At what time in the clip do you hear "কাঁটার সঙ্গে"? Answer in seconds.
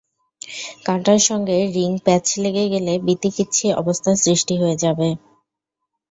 0.85-1.57